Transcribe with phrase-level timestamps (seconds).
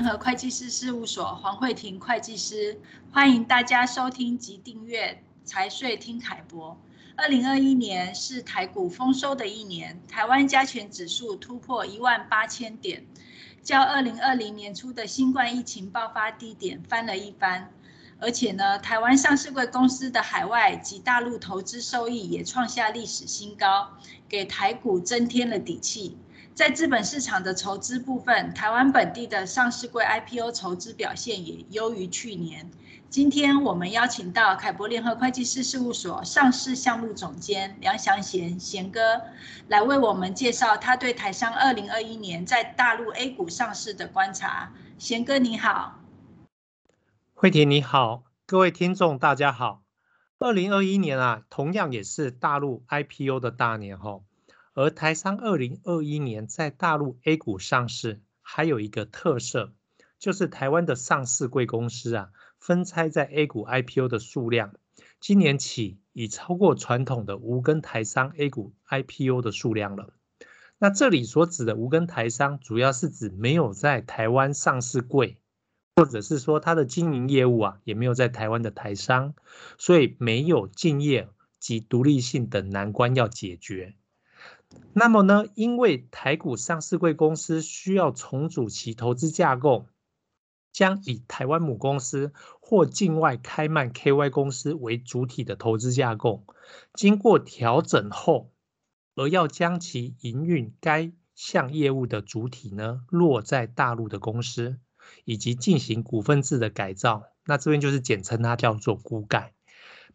[0.00, 2.80] 联合会计师事务所黄慧婷会计师，
[3.12, 6.80] 欢迎大家收听及订阅财税听凯博。
[7.16, 13.04] 二零二一年是台股丰收的一年，台湾加权指数突破一万八千点，
[13.62, 17.70] 较二零二零年初的新冠疫情爆发低点翻了一番。
[18.18, 23.90] 而且呢，台湾上市柜公司的海外及大陆投资收益也创下历史新高，
[24.26, 26.16] 给台股增添了底气。
[26.60, 32.70] 在资本市场的筹资部分，台湾本地的上市柜 IPO 筹资表现也优于去年。
[33.08, 39.22] 今天我们邀请到凯博联合会计师事务所上市项目总监梁祥贤贤哥，
[39.68, 44.70] 来为我们介绍他对台商二零二一年在大陆 A 股上市的观察。
[44.98, 45.98] 贤哥你好。
[47.32, 49.80] 慧婷你好，各位听众大家好。
[50.38, 54.20] 二零二一年啊，同样也是大陆 IPO 的大年哈。
[54.80, 59.74] 而台商二零二一年在大陆 A 股上市，还有一个特色，
[60.18, 64.74] 就是台湾的上市贵公司啊，分拆在 A 股 IPO 的数量，
[65.20, 70.14] 今年起已超过传统的无根台商 A 股 IPO 的数量了。
[70.78, 75.36] 那这里所指的无根台商，主要是指没有在台湾上市柜。
[75.96, 79.34] 或者是说他的经营业务啊，也没有在台湾的台商，
[79.76, 81.28] 所以没有敬业
[81.58, 83.94] 及独立性等难关要解决。
[84.92, 89.88] 那么呢，因为台股上市贵公司需要重组其投资架构，
[90.72, 96.44] 将以台湾母公司或境外开曼 KY 公司为主体的投资架构，
[96.94, 98.52] 经过调整后，
[99.14, 104.78] 而要将其营运该项业务的主体呢，落在大陆的公司。
[105.24, 109.54] 以及进行股份制的改造，那这边就是简称它叫做股改，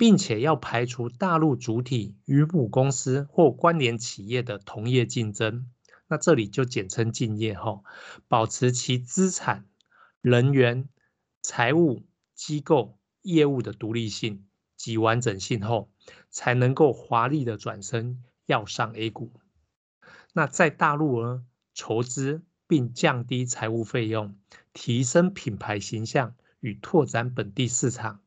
[0.00, 5.66] 并且要排除大陆主体与母公司或关联企业的同业竞争，
[6.08, 7.84] 那这里就简称竞业后，
[8.26, 9.66] 保持其资产、
[10.22, 10.88] 人员、
[11.42, 15.90] 财务、机构、业务的独立性及完整性后，
[16.30, 19.30] 才能够华丽的转身要上 A 股。
[20.32, 22.40] 那在大陆呢，筹资。
[22.66, 24.36] 并降低财务费用，
[24.72, 28.20] 提升品牌形象与拓展本地市场，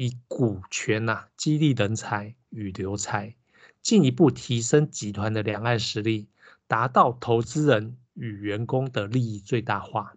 [0.00, 3.34] 以股权呐激励人才与留才，
[3.82, 6.28] 进一步提升集团的两岸实力，
[6.68, 10.14] 达到投资人与员工的利益最大化。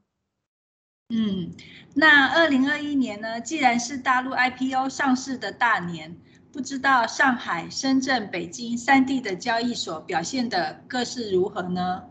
[1.09, 1.51] 嗯，
[1.95, 6.15] 那二零二一年呢，既然是大陆 IPO 上市的大年，
[6.51, 12.03] 不知道上海、深圳、北京三地的交易所表现的各是如何呢？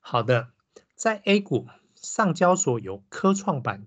[0.00, 0.48] 好的。
[0.94, 3.86] 在 A 股，上交所有科创板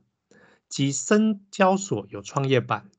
[0.74, 2.90] 及深交所有创业板，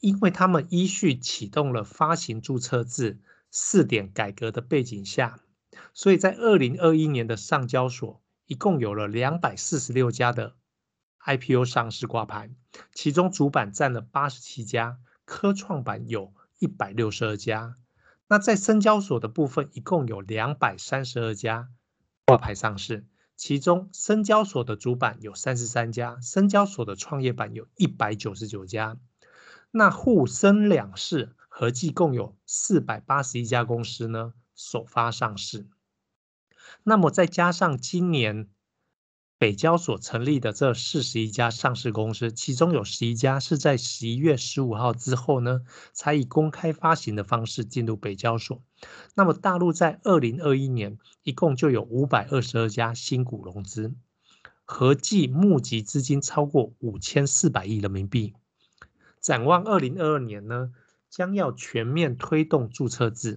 [0.00, 5.38] 因为他们依序启动了发行注册制试点改革的背景下，
[5.94, 10.56] 所以在二零二一年的上交所一共有了两百四十六家的
[11.24, 12.50] IPO 上市挂牌，
[12.92, 17.76] 其中主板占了八十七家，科创板有一百六十二家。
[18.26, 21.68] 那在深交所的部分，一共有两百三十二家
[22.26, 23.06] 挂牌上市。
[23.44, 29.00] 其中，深交所的主板有三十三家，深交所的创业板有一百九十九家。
[29.72, 35.66] 那沪深两市合计共有四百八十一家公司呢，首发上市。
[36.84, 38.48] 那么再加上今年，
[39.42, 48.62] 北交所成立的这四十一家上市公司，其中有十一家是在十一月十五号之后呢，才以公开发行的方式进入北交所。
[49.16, 53.92] 那么大陆在二零二一年一共就有五百二十二家新股融资，
[54.64, 58.34] 合计募集资金超过五千四百亿人民币。
[59.18, 60.70] 展望二零二二年呢，
[61.10, 63.36] 将要全面推动注册制，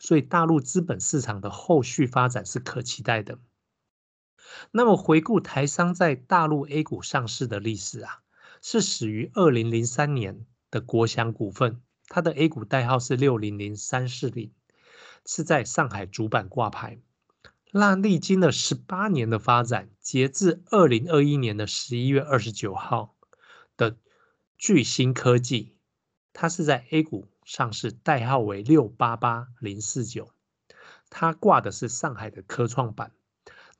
[0.00, 3.38] 所以大陆资本市场的后续发展是可期待的。
[4.70, 8.22] 那么回顾台商在大陆 A 股上市的历史啊，
[8.60, 14.52] 是始于二零零三年的国祥股份，它的 A 股代号是六零零三四零，
[15.26, 16.98] 是在上海主板挂牌。
[17.72, 23.16] 那历经了十八年的发展，截至二零二一年的十一月二十九号
[23.76, 23.96] 的
[24.56, 25.76] 巨星科技，
[26.32, 30.30] 它是在 A 股上市，代号为六八八零四九，
[31.10, 33.10] 它挂的是上海的科创板。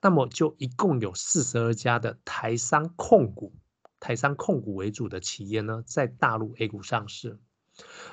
[0.04, 3.54] 那么就一共有四十二家的台商控股，
[4.00, 7.40] 台商控股为主的企业呢，在大陆 A 股上市。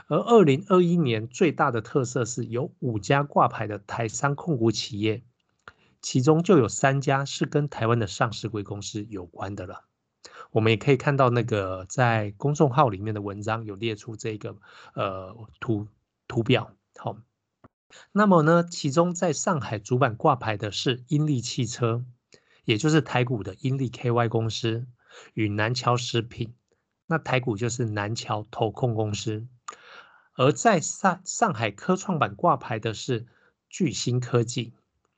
[0.08, 5.26] 而二零二一年最大的特色是有五家挂牌的台商控股企业，
[6.02, 9.84] 其中就有三家是跟台湾的上市贵公司有关的了。
[10.52, 14.56] 我们也可以看到那个在公众号里面的文章有列出这个
[14.96, 15.90] 呃图
[16.30, 17.18] 图表，好。
[18.12, 22.04] 那么呢，其中在上海主板挂牌的是英利汽车，
[22.66, 24.88] 也就是台股的英利 KY 公司
[25.34, 26.54] 与南桥食品，
[27.08, 29.48] 那台股就是南桥投控公司。
[30.36, 33.28] 而在上上海科创板挂牌的是
[33.70, 34.74] 聚鑫科技，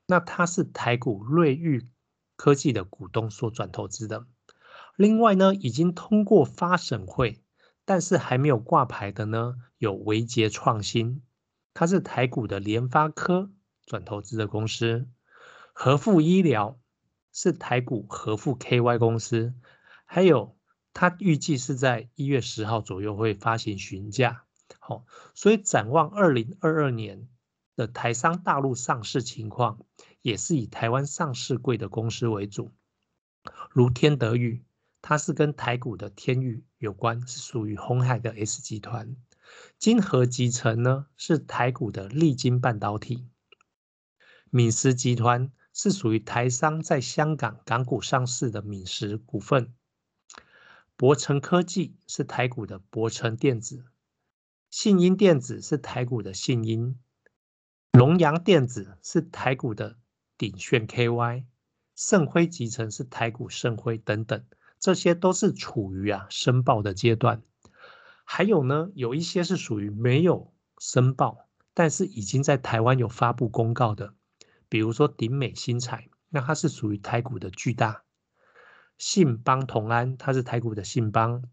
[0.08, 1.88] 那它是台股瑞昱
[2.36, 4.26] 科技的股东所转投资的。
[4.96, 7.40] 另外呢，已经通过发审会，
[7.86, 11.22] 但是还没有挂牌的呢，有维捷创新，
[11.74, 13.52] 它是台股的联发科
[13.86, 15.08] 转投资的公司。
[15.74, 16.80] 和富医疗
[17.32, 19.56] 是台股和富 KY 公司，
[20.06, 20.56] 还有
[20.94, 24.44] 它预计是在一月十号左右会发行询价。
[24.80, 27.28] 好，所以展望二零二二年
[27.76, 29.80] 的台商大陆上市情况，
[30.22, 32.72] 也是以台湾上市贵的公司为主，
[33.72, 34.64] 如天德裕，
[35.02, 39.16] 它是跟台股的天钰有关，是属于鸿海的 S 集团；
[39.78, 43.28] 金河集成呢，是台股的力晶半导体；
[44.50, 49.74] 敏实集团是属于台商在香港港股上市的敏实股份；
[50.96, 53.86] 博成科技是台股的博成电子。
[54.70, 56.98] 信音电子是台股的信音，
[57.92, 59.98] 龙洋电子是台股的
[60.38, 61.46] 鼎炫 KY，
[61.96, 64.44] 盛辉集成是台股盛辉等等，
[64.80, 67.44] 这些都是处于啊申报的阶段。
[68.36, 71.46] 还有呢，有一些是属于没有申报，
[71.76, 74.16] 但是已经在台湾有发布公告的，
[74.70, 78.06] 比如说鼎美新材，那它是属于台股的巨大；
[78.98, 81.44] 信邦同安，它是台股的信邦；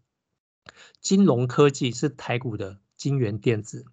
[0.99, 2.79] 金融科技是台股的。
[2.97, 3.85] 金源电子、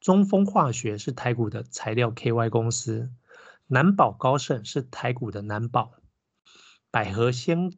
[0.00, 3.08] 中丰化学是台股的材料 KY 公司，
[3.68, 5.92] 南宝高盛是台股的南宝，
[6.90, 7.72] 百合纤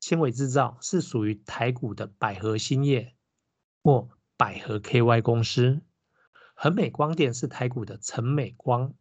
[0.00, 3.14] 纤维制造是属于台股的百合兴业
[3.82, 5.80] 或百合 KY 公司，
[6.54, 8.94] 恒美光电是台股的恒美光，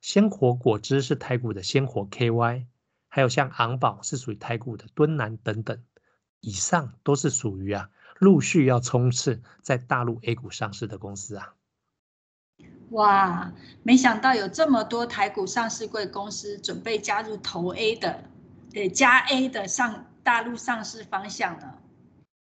[0.00, 2.66] 鲜活果汁是台股的鲜活 KY，
[3.08, 5.82] 还有像昂宝是属于台股的敦南等等，
[6.40, 7.90] 以上都是属于啊。
[8.18, 11.54] 陆续要冲刺在大陆 A 股上市的公司啊！
[12.90, 18.22] 哇，没想到有这么多台股上市贵公司准备加入投 A 的，
[18.70, 21.78] 对，加 A 的上大陆上市方向呢？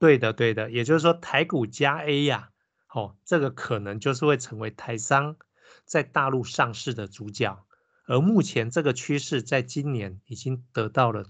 [0.03, 2.51] 对的，对的，也就是说台股加 A 呀，
[2.93, 5.37] 哦，这个可能就是会成为台商
[5.85, 7.65] 在大陆上市的主角，
[8.09, 11.27] 而目前这个趋势在今年已经得到了。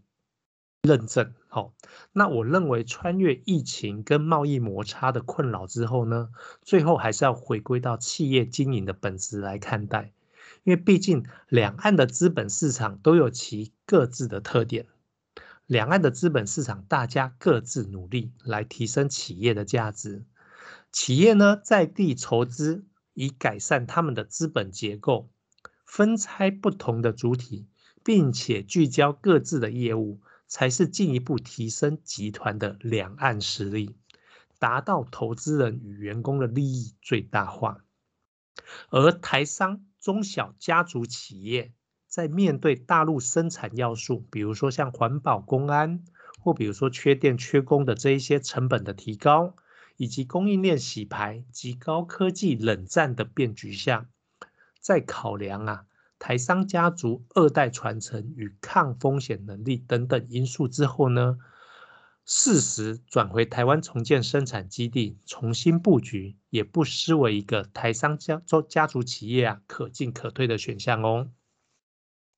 [0.81, 1.75] 认证好，
[2.13, 6.31] 那我认为穿越疫情跟贸易摩擦的困扰之后呢，
[6.63, 10.15] 最后还是要回归到企业经营的本质来看待，
[10.65, 14.87] 因为毕竟两岸的资本市场都有其各自的特点，
[15.73, 20.27] 两岸的资本市场大家各自努力来提升企业的价值，
[20.93, 22.85] 企业呢在地筹资
[23.15, 25.31] 以改善他们的资本结构，
[25.87, 27.67] 分拆不同的主体，
[28.05, 30.21] 并且聚焦各自的业务。
[30.47, 33.97] 才是进一步提升集团的两岸实力，
[34.59, 37.83] 达到投资人与员工的利益最大化。
[38.91, 41.73] 而台商中小家族企业
[42.13, 46.05] 在面对大陆生产要素，比如说像环保、公安，
[46.39, 49.57] 或比如说缺电、缺工的这一些成本的提高，
[49.97, 54.11] 以及供应链洗牌及高科技冷战的变局下，
[54.79, 55.87] 在考量啊。
[56.19, 61.39] 台商家族二代传承与抗风险能力等等因素之后呢，
[62.27, 71.31] 适时转回台湾重建生产基地，重新布局，也不失为一个台商家族家族企业啊可进可退的选项哦。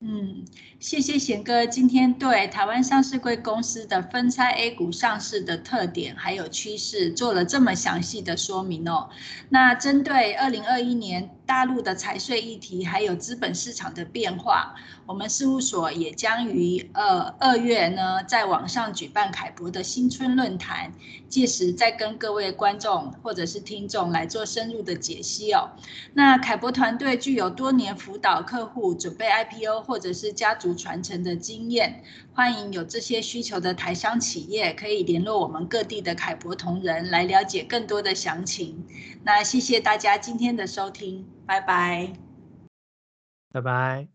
[0.07, 0.45] 嗯，
[0.81, 9.09] 谢谢贤哥今天对台湾上市贵公司的分拆 A 股上市的特点还有趋势做了这么详细的说明哦。
[9.49, 14.75] 那针对二零二一年大陆的财税议题还有资本市场的变化，
[15.07, 20.93] 我们事务所也将于呃二月呢在网上举办凯博的新春论坛，
[21.31, 25.71] 届时再跟各位观众或者是听众来做深入的解析哦。
[26.13, 38.85] 那凯博团队具有多年辅导客户准备 IPO 或或者是家族传承的经验，欢迎有这些需求的台商企业可以联络我们各地的凯博同仁来了解更多的详情。
[39.23, 42.13] 那谢谢大家今天的收听，拜拜，
[43.53, 44.14] 拜拜。